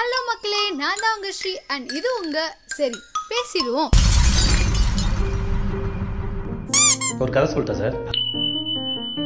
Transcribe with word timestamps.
Hello 0.00 0.18
மக்களே 0.26 0.70
நான் 0.70 1.00
தான் 1.00 1.16
உங்க 1.16 1.32
ஸ்ரீ 1.32 1.56
அண்ட் 1.66 1.92
இது 1.92 2.08
உங்க 2.22 2.38
சரி. 2.66 2.98
பேசிடுவோம். 3.28 3.90
ஒரு 7.18 7.32
கதை 7.32 7.54
சொல்லிட்டேன் 7.54 7.80
சார். 7.80 7.96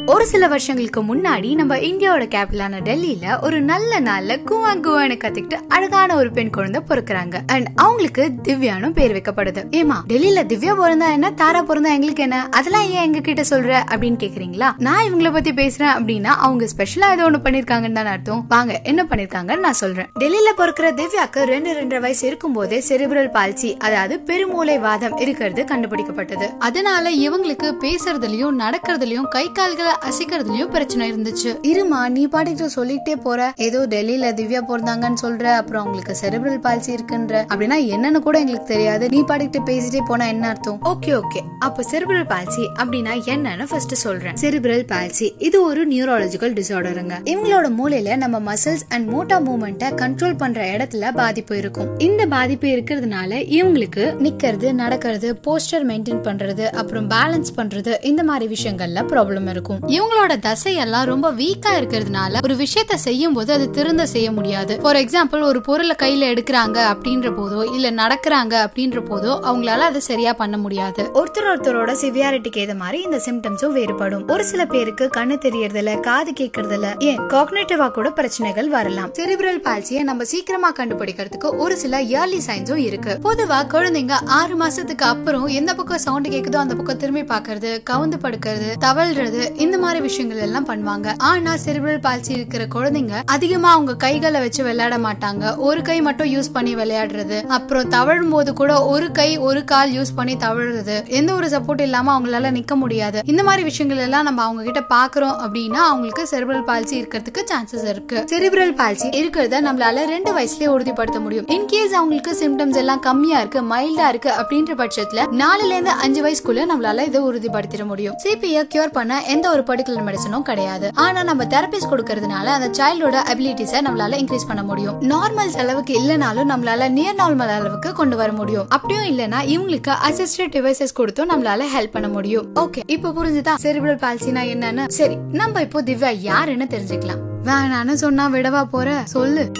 ஒரு 0.07 0.27
சில 0.27 0.47
வருஷங்களுக்கு 0.47 1.01
முன்னாடி 1.03 1.55
நம்ம 1.55 1.77
இந்தியாவோட 1.77 2.25
கேபிட்டலான 2.35 2.81
டெல்லியில 2.85 3.43
ஒரு 3.43 3.61
நல்ல 3.61 4.01
நாள்ல 4.01 4.35
குவா 4.49 4.73
குவான்னு 4.85 5.17
கத்துக்கிட்டு 5.23 5.59
அழகான 5.69 6.17
ஒரு 6.17 6.31
பெண் 6.31 6.51
குழந்தை 6.51 6.83
பிறக்குறாங்க. 6.89 7.37
அண்ட் 7.47 7.69
அவங்களுக்கு 7.75 8.31
திவ்யானும் 8.43 8.91
பேர் 8.91 9.13
வைக்கப்படுது. 9.13 9.61
ஏமா 9.71 9.97
டெல்லியில 10.09 10.43
திவ்யா 10.53 10.75
பிறந்தா 10.81 11.11
என்ன 11.11 11.33
தாரா 11.33 11.63
பிறந்தா 11.63 11.93
எங்களுக்கு 11.93 12.23
என்ன? 12.23 12.49
அதெல்லாம் 12.51 12.83
ஏன் 12.83 13.03
எங்க 13.03 13.21
கிட்ட 13.21 13.43
சொல்ற 13.51 13.83
அப்படின்னு 13.91 14.19
கேக்குறீங்களா? 14.25 14.73
நான் 14.79 15.05
இவங்கள 15.05 15.33
பத்தி 15.33 15.53
பேசுறேன் 15.53 15.95
அப்படின்னா 15.99 16.33
அவங்க 16.47 16.69
ஸ்பெஷலா 16.77 17.11
ஏதோ 17.11 17.31
ஒண்ணு 17.31 17.43
பண்ணிருக்காங்கன்னு 17.45 17.93
தான் 17.93 18.07
அர்த்தம். 18.07 18.45
வாங்க 18.49 18.81
என்ன 18.85 19.07
பண்ணிருக்காங்கன்னு 19.11 19.59
நான் 19.59 19.73
சொல்றேன். 19.73 20.07
டெல்லியில 20.21 20.53
பிறக்கிற 20.57 21.01
திவ்யாக்கு 21.01 21.43
ரெண்டு 21.43 21.73
ரெண்டரை 21.73 22.01
வயசு 22.01 22.27
இருக்கும் 22.27 22.53
போதே 22.53 22.85
செரிபுரல் 22.89 23.31
பால்சி 23.31 23.77
அதாவது 23.79 24.21
பெருமூளை 24.27 24.79
வாதம் 24.79 25.17
இருக்கிறது 25.17 25.65
கண்டுபிடிக்கப்பட்டது. 25.65 26.49
அதனால 26.59 27.11
இவங்களுக்கு 27.11 27.75
பேசுறதுலயும் 27.81 28.63
நடக்கிறதுலயும் 28.65 29.29
கை 29.29 29.53
கால்களை 29.53 29.93
அசைக்கிறதுலயும் 30.09 30.71
பிரச்சனை 30.71 31.13
இருந்துச்சு. 31.13 31.51
இருமா 31.63 32.09
நீ 32.09 32.27
பாட்டுக்கு 32.27 32.71
சொல்லிட்டே 32.77 33.15
போற. 33.23 33.53
ஏதோ 33.57 33.87
டெல்லியில 33.87 34.33
திவ்யா 34.41 34.61
பிறந்தாங்கன்னு 34.69 35.21
சொல்ற 35.23 35.43
அப்புறம் 35.43 35.83
அவங்களுக்கு 35.83 36.17
செரிபிரல் 36.23 36.63
பால்சி 36.67 36.91
இருக்குன்ற. 36.95 37.35
அப்படின்னா 37.53 37.79
என்னன்னு 37.95 38.19
கூட 38.19 38.39
எங்களுக்கு 38.39 38.67
தெரியாது. 38.67 39.09
நீ 39.09 39.21
பாட்டுக்கிட்டு 39.21 39.61
பேசிட்டே 39.67 40.01
போனா 40.07 40.27
என்ன 40.27 40.49
அர்த்தம்? 40.49 40.81
Okay 40.85 41.21
okay. 41.21 41.41
அப்ப 41.59 41.83
செரிபிரல் 41.91 42.29
பால்சி 42.29 42.67
அப்படின்னா 42.83 43.13
என்னன்னு 43.27 43.65
ஃபர்ஸ்ட் 43.69 43.95
சொல்றேன். 43.95 44.35
செரிபிரல் 44.35 44.87
பால்சி 44.93 45.33
இது 45.39 45.65
ஒரு 45.65 45.89
நியூரலாஜிக்கல் 45.89 46.57
டிசார்டருங்க 46.61 47.15
இவங்களோட 47.25 47.69
மூளையில 47.79 48.17
நம்ம 48.17 48.55
மசில்ஸ் 48.55 48.85
அண்ட் 48.89 49.09
மோட்டா 49.09 49.41
மூவ்மெண்ட்டை 49.41 49.91
கண்ட்ரோல் 49.95 50.37
பண்ற 50.37 50.77
இடத்துல 50.77 51.13
பாதிப்பு 51.15 51.59
இருக்கும். 51.59 51.99
இந்த 51.99 52.27
பாதிப்பு 52.27 52.69
இருக்கிறதுனால 52.69 53.33
இவங்களுக்கு 53.57 54.05
நிக்கிறது 54.27 54.73
நடக்கிறது 54.73 55.41
போஸ்டர் 55.45 55.85
மெயின்டைன் 55.89 56.23
பண்றது 56.23 56.67
அப்புறம் 56.67 57.11
பேலன்ஸ் 57.11 57.53
பண்றது 57.57 58.05
இந்த 58.05 58.25
மாதிரி 58.25 58.55
விஷயங்கள்ல 58.55 59.03
ப்ராப்ளம் 59.13 59.51
இருக்கும். 59.51 59.84
இவங்களோட 59.87 60.33
தசையெல்லாம் 60.37 61.05
ரொம்ப 61.05 61.33
வீக்கா 61.33 61.73
இருக்கிறதுனால 61.77 62.41
ஒரு 62.43 62.55
விஷயத்த 62.55 62.95
செய்யும் 62.95 63.33
போது 63.33 63.53
அது 63.53 63.71
திருந்த 63.71 64.07
செய்ய 64.07 64.33
முடியாது. 64.33 64.81
ஃபார் 64.81 64.97
எக்ஸாம்பிள் 64.97 65.43
ஒரு 65.43 65.61
பொருளை 65.61 65.97
கையில 66.03 66.29
எடுக்கிறாங்க 66.35 66.79
அப்படின்ற 66.93 67.31
போதோ 67.39 67.75
இல்ல 67.75 67.91
நடக்கிறாங்க 67.91 68.55
அப்படின்ற 68.67 69.01
போதோ 69.11 69.33
அவங்களால 69.49 69.79
அதை 69.79 70.01
சரியா 70.01 70.33
பண்ண 70.33 70.57
முடியாது. 70.57 71.11
ஒருத்தர் 71.15 71.49
ஒருத்தரோட 71.53 71.93
சிவியாரிட்டிக்கு 72.01 72.59
ஏத 72.59 72.75
மாதிரி 72.75 73.03
இந்த 73.03 73.21
சிம்டம்ஸும் 73.27 73.73
வேறுபடும். 73.73 74.29
ஒரு 74.29 74.45
சில 74.45 74.67
பேருக்கு 74.67 75.11
கண்ணு 75.17 75.37
தெரியறதுல 75.47 76.01
காது 76.01 76.33
கேட்கறதுல 76.41 77.03
ஏன்? 77.03 77.19
காக்னேட்டிவா 77.19 77.91
கூட 77.91 78.11
பிரச்சனைகள் 78.11 78.69
வரலாம். 78.69 79.11
செரிபிரல் 79.13 79.63
பால்சியை 79.65 80.03
நம்ம 80.03 80.25
சீக்கிரமா 80.25 80.73
கண்டுபிடிக்கிறதுக்கு 80.73 81.57
ஒரு 81.57 81.77
சில 81.77 82.03
இயர்லி 82.03 82.41
சைன்ஸும் 82.47 82.85
இருக்கு. 82.89 83.19
பொதுவா 83.23 83.61
குழந்தைங்க 83.67 84.13
ஆறு 84.25 84.57
மாசத்துக்கு 84.57 85.07
அப்புறம் 85.13 85.47
எந்த 85.47 85.75
பக்கம் 85.75 85.99
சவுண்ட் 85.99 86.29
கேக்குதோ 86.29 86.57
அந்த 86.57 86.75
பக்கம் 86.75 86.97
திரும்பி 86.97 87.23
பாக்குறது 87.35 87.83
கவுந்து 87.91 88.19
படுக்கிறது 88.23 88.73
தவழ்றது 88.81 89.61
இந்த 89.61 89.74
மாதிரி 89.79 90.01
விஷயங்கள் 90.01 90.39
எல்லாம் 90.39 90.69
பண்ணுவாங்க. 90.69 91.15
ஆனா 91.19 91.55
செரிபிரல் 91.65 92.03
பால்சி 92.07 92.31
இருக்கிற 92.31 92.67
குழந்தைங்க 92.75 93.23
அதிகமா 93.27 93.73
அவங்க 93.73 93.95
கைகளை 93.95 94.41
வச்சு 94.41 94.63
விளையாட 94.65 94.99
மாட்டாங்க. 94.99 95.57
ஒரு 95.57 95.83
கை 95.83 96.01
மட்டும் 96.01 96.33
யூஸ் 96.35 96.53
பண்ணி 96.53 96.75
விளையாடுறது. 96.75 97.47
அப்புறம் 97.47 97.89
தவழும் 97.89 98.29
போது 98.29 98.53
கூட 98.53 98.85
ஒரு 98.85 99.13
கை 99.13 99.39
ஒரு 99.39 99.65
கால் 99.65 99.93
யூஸ் 99.93 100.15
பண்ணி 100.15 100.37
தவழுறது. 100.37 101.07
எந்த 101.07 101.35
ஒரு 101.35 101.47
சப்போர்ட் 101.47 101.81
இல்லாம 101.81 102.21
அவங்களால 102.21 102.53
நிக்க 102.59 102.75
முடியாது. 102.75 103.21
இந்த 103.25 103.43
மாதிரி 103.43 103.63
விஷயங்கள் 103.63 104.03
எல்லாம் 104.05 104.23
நம்ம 104.23 104.43
அவங்க 104.43 104.63
கிட்ட 104.63 104.81
பாக்குறோம் 104.95 105.37
அப்படின்னா 105.45 105.83
அவங்களுக்கு 105.91 106.27
செரிபிரல் 106.31 106.67
பால்சி 106.71 106.95
இருக்கிறதுக்கு 107.01 107.43
சான்சஸ் 107.53 107.89
இருக்கு. 107.89 108.25
செரிபிரல் 108.33 108.75
பால்சி 108.81 109.09
இருக்கிறத 109.21 109.61
நம்மளால 109.69 110.07
ரெண்டு 110.07 110.33
வயசுலயே 110.39 110.67
உறுதிப்படுத்த 110.67 111.21
முடியும். 111.21 111.47
இன்கேஸ் 111.47 111.95
அவங்களுக்கு 112.01 112.33
சிம்டம்ஸ் 112.43 112.77
எல்லாம் 112.77 113.01
கம்மியா 113.01 113.39
இருக்கு 113.39 113.63
மைல்டா 113.63 114.09
இருக்கு 114.09 114.31
அப்படின்ற 114.41 114.75
பட்சத்துல 114.83 115.27
நாலுல 115.43 115.71
இருந்து 115.71 115.91
அஞ்சு 115.91 116.23
வயசுக்குள்ள 116.25 116.65
நம்மளால 116.73 117.07
இதை 117.07 117.23
உறுதிப்படுத்திட 117.23 117.87
முடியும். 117.87 118.15
சிபிஐ 118.25 118.63
கியூர் 118.75 118.93
பண்ண 118.93 119.23
எந்த 119.25 119.51
ஒரு 119.51 119.64
பர்டிகுலர் 119.67 120.07
மெடிசனும் 120.09 120.43
கிடையாது. 120.43 120.91
ஆனா 120.95 121.23
நம்ம 121.23 121.45
தெரபிஸ் 121.45 121.91
கொடுக்கறதுனால 121.91 122.45
அந்த 122.57 122.69
சைல்டோட 122.79 123.17
அபிலிட்டிஸை 123.33 123.81
நம்மளால 123.87 124.19
இன்க்ரீஸ் 124.23 124.47
பண்ண 124.47 124.63
முடியும். 124.63 125.01
நார்மல் 125.01 125.53
அளவுக்கு 125.57 125.95
இல்லனாலும் 126.01 126.51
நம்மளால 126.53 126.89
நியர் 126.89 127.15
நார்மல் 127.15 127.53
அளவுக்கு 127.59 127.93
கொண்டு 127.93 128.17
வர 128.17 128.33
முடியும். 128.33 128.67
அப்படியும் 128.69 129.05
இல்லனா 129.05 129.41
இவங்களுக்கு 129.55 129.93
அசிஸ்டட் 130.09 130.53
டிவைசஸ் 130.57 130.93
கொடுத்தும் 130.95 131.31
நம்மளால 131.31 131.63
ஹெல்ப் 131.77 131.93
பண்ண 131.93 132.09
முடியும். 132.09 132.55
ஓகே 132.55 132.83
இப்போ 132.87 133.09
புரிஞ்சுதா? 133.09 133.55
செரிபிரல் 133.63 134.03
பால்சினா 134.05 134.43
என்னன்னு? 134.55 134.89
சரி 134.89 135.17
நம்ம 135.33 135.61
இப்போ 135.61 135.83
திவ்யா 135.83 136.17
யாருன்னு 136.21 136.67
தெரிஞ்சுக்கலாம். 136.71 137.23
வேணான்னு 137.45 137.93
சொன்னா 137.93 138.29
விடவா 138.29 138.65
போற? 138.65 139.01
சொல்லு. 139.05 139.53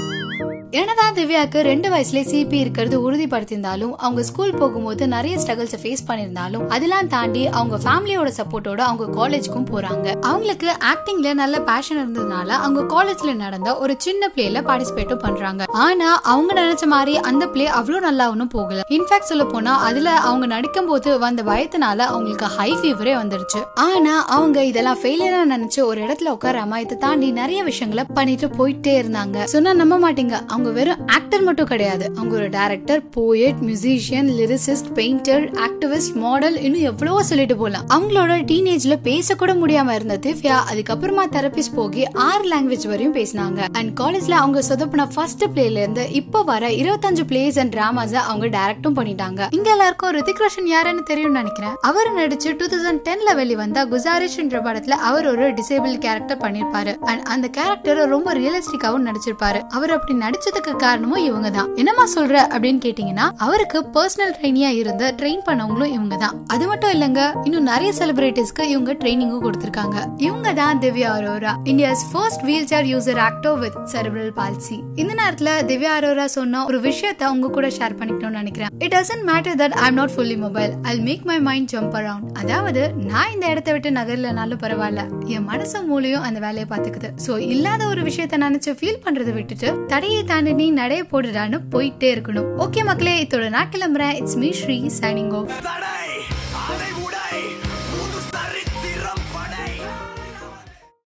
என்னதான் 0.79 1.15
திவ்யாக்கு 1.15 1.61
ரெண்டு 1.61 1.89
வயசுலேயே 1.89 2.23
சிபி 2.31 2.53
இருக்கிறது 2.53 2.97
உறுதிப்படுத்தியிருந்தாலும் 3.03 3.93
அவங்க 3.97 4.23
ஸ்கூல் 4.23 4.55
போகும்போது 4.55 5.09
நிறைய 5.09 5.35
ஸ்ட்ரகிள்ஸ் 5.37 5.75
ஃபேஸ் 5.83 6.03
பண்ணியிருந்தாலும் 6.09 6.65
அதெல்லாம் 6.69 7.09
தாண்டி 7.09 7.47
அவங்க 7.49 7.77
ஃபேமிலியோட 7.85 8.31
சப்போர்ட்டோட 8.39 8.79
அவங்க 8.79 9.05
காலேஜுக்கும் 9.19 9.69
போறாங்க. 9.73 10.21
அவங்களுக்கு 10.21 10.69
ஆக்டிங்ல 10.93 11.35
நல்ல 11.35 11.61
பேஷன் 11.61 12.01
இருந்ததுனால 12.01 12.49
அவங்க 12.49 12.83
காலேஜ்ல 12.95 13.35
நடந்த 13.35 13.77
ஒரு 13.79 13.95
சின்ன 13.99 14.31
பிளேல 14.37 14.63
பார்ட்டிசிபேட்டும் 14.69 15.23
பண்றாங்க. 15.27 15.65
ஆனா 15.73 16.21
அவங்க 16.23 16.55
நினைச்ச 16.63 16.87
மாதிரி 16.87 17.19
அந்த 17.19 17.47
பிளே 17.47 17.67
அவ்வளவு 17.67 18.05
நல்லா 18.07 18.31
ஒன்றும் 18.31 18.49
போகல. 18.49 18.81
இன்ஃபேக்ட் 18.91 19.31
சொல்ல 19.31 19.45
போனா 19.45 19.77
அதுல 19.83 20.11
அவங்க 20.11 20.47
நடிக்கும் 20.47 20.87
போது 20.87 21.19
வந்த 21.19 21.43
பயத்தினால 21.43 21.99
அவங்களுக்கு 21.99 22.47
ஹை 22.47 22.73
ஃபீவரே 22.73 23.15
வந்துருச்சு. 23.23 23.63
ஆனா 23.75 24.25
அவங்க 24.25 24.65
இதெல்லாம் 24.65 24.99
ஃபெயிலியரா 24.99 25.45
நினைச்சு 25.55 25.81
ஒரு 25.83 26.01
இடத்துல 26.01 26.35
உட்காராம 26.37 26.77
இதை 26.77 26.99
தாண்டி 26.99 27.31
நிறைய 27.31 27.63
விஷயங்களை 27.63 28.05
பண்ணிட்டு 28.15 28.47
போயிட்டே 28.47 28.97
இருந்தாங்க. 29.03 29.45
சொன்னா 29.45 29.73
நம்ப 29.73 29.97
மாட்டீங்க. 30.05 30.35
அவங்க 30.47 30.63
வெறும் 30.73 31.07
ஆக்டர் 31.07 31.43
மட்டும் 31.43 31.67
கிடையாது. 31.67 32.11
அவங்க 32.17 32.37
ஒரு 32.37 32.49
director 32.49 33.03
poet 33.17 33.61
musician 33.61 34.31
lyricist 34.41 34.91
painter 34.95 35.67
activist 35.67 36.15
model 36.15 36.57
இன்னும் 36.57 36.81
எவ்வளவோ 36.81 37.23
சொல்லிட்டு 37.23 37.57
போகலாம் 37.57 37.87
அவங்களோட 37.95 38.33
டீனேஜ்ல 38.51 38.97
பேசக்கூட 39.05 39.53
முடியாம 39.63 39.91
இருந்த 39.91 40.19
திவ்யா 40.27 40.57
அதுக்கப்புறமா 40.73 41.25
தெரபிஸ்ட் 41.37 41.77
போகி 41.77 42.05
ஆறு 42.13 42.49
லாங்குவேஜ் 42.49 42.87
வரையும் 42.87 43.15
பேசினாங்க. 43.15 43.69
அண்ட் 43.73 44.01
காலேஜ்ல 44.01 44.31
அவங்க 44.31 44.63
சொதப்பின 44.69 45.09
ஃபர்ஸ்ட் 45.15 45.45
பிளேல 45.45 45.77
இருந்து 45.77 46.13
இப்போ 46.13 46.43
வர 46.43 46.69
இருபத்தஞ்சு 46.69 47.25
பிளேஸ் 47.29 47.59
அண்ட் 47.59 47.75
டிராமாஸ் 47.75 48.13
அவங்க 48.15 48.47
டைரக்டும் 48.59 48.97
பண்ணிட்டாங்க. 48.97 49.47
இங்க 49.51 49.71
எல்லாருக்கும் 49.71 50.17
ரித்திக் 50.17 50.43
ரோஷன் 50.45 50.67
யாருன்னு 50.67 51.03
தெரியும்னு 51.03 51.37
நினைக்கிறேன். 51.37 51.75
அவர் 51.81 52.15
நடிச்சு 52.17 52.57
டூ 52.57 52.67
தௌசண்ட் 52.67 53.03
டென்ல 53.09 53.35
வெளிவந்த 53.35 53.87
குசாரிஷ் 53.87 54.37
என்ற 54.37 54.63
படத்துல 54.63 54.89
அவர் 54.89 55.27
ஒரு 55.27 55.53
டிசேபிள் 55.53 55.99
கேரக்டர் 55.99 56.39
பண்ணிருப்பாரு. 56.39 56.99
அண்ட் 56.99 57.23
அந்த 57.23 57.49
கேரக்டர் 57.49 58.09
ரொம்ப 58.09 58.35
ரியலிஸ்டிக்காவும் 58.35 59.07
நடிச்சிருப்பாரு. 59.09 59.61
அவர் 59.61 59.93
அப்படி 59.93 60.19
நடிச்சதுக்கு 60.45 60.73
காரணமும் 60.77 61.23
இவங்க 61.27 61.49
தான் 61.51 61.69
என்னமா 61.81 62.05
சொல்ற 62.15 62.35
அப்படின்னு 62.55 62.81
கேட்டீங்கன்னா 62.85 63.27
அவருக்கு 63.45 63.79
பர்சனல் 63.95 64.33
ட்ரைனியா 64.39 64.71
இருந்து 64.81 65.07
ட்ரெயின் 65.21 65.45
பண்ணவங்களும் 65.47 65.93
இவங்க 65.95 66.17
தான் 66.25 66.35
அது 66.55 66.65
மட்டும் 66.71 66.93
இல்லங்க 66.95 67.21
இன்னும் 67.47 67.69
நிறைய 67.71 67.91
செலிபிரிட்டிஸ்க்கு 67.99 68.65
இவங்க 68.73 68.93
ட்ரைனிங்கும் 69.03 69.45
கொடுத்திருக்காங்க. 69.47 69.97
இவங்க 70.27 70.49
தான் 70.59 70.81
Divya 70.83 71.13
Arora 71.19 71.53
India's 71.73 72.03
first 72.11 72.45
wheelchair 72.73 72.89
user 72.93 73.21
actor 73.29 73.53
with 73.63 73.79
cerebral 73.93 74.35
palsy 74.41 74.77
இந்த 75.03 75.13
நேரத்துல 75.21 75.55
திவ்யா 75.71 75.95
அரோரா 76.01 76.27
சொன்ன 76.37 76.65
ஒரு 76.73 76.81
விஷயத்த 76.89 77.31
உங்க 77.35 77.51
கூட 77.57 77.71
ஷேர் 77.79 77.97
பண்ணிக்கணும்னு 78.01 78.41
நினைக்கிறேன். 78.43 78.73
It 78.85 78.95
doesn't 78.97 79.27
matter 79.31 79.57
that 79.63 79.77
I 79.87 79.91
not 80.01 80.15
fully 80.17 80.39
mobile 80.45 80.75
I 80.93 80.95
make 81.09 81.25
my 81.33 81.39
mind 81.49 81.73
jump 81.75 81.97
around 82.03 82.29
அதாவது 82.43 82.85
நான் 83.11 83.33
இந்த 83.37 83.47
இடத்த 83.55 83.73
விட்டு 83.77 83.93
நகரலனாலும் 84.01 84.63
பரவாயில்ல. 84.67 85.05
என் 85.37 85.49
மனசு 85.53 85.85
மூலையும் 85.91 86.27
அந்த 86.29 86.39
வேலையை 86.47 86.69
பாத்துக்குது 86.75 87.11
சோ 87.27 87.33
இல்லாத 87.55 87.83
ஒரு 87.95 88.03
விஷயத்த 88.11 88.45
நினைச்சு 88.47 88.71
ஃபீல் 88.81 89.03
பண்றதை 89.07 89.35
விட்டுட்டு 89.41 89.71
தடையை 89.93 90.23
தாண்டி 90.35 90.53
நீ 90.53 90.73
நடைய 90.73 91.03
போடுடான்னு 91.13 91.59
போயிட்டே 91.73 92.09
இருக்கணும். 92.15 92.49
ஓகே 92.59 92.85
மக்களே 92.85 93.25
இதோட 93.25 93.49
நான் 93.49 93.69
கிளம்புறேன். 93.69 94.15
It's 94.15 94.37
me 94.37 94.53
Sri 94.53 94.91
signing 95.01 95.35
off 95.39 95.51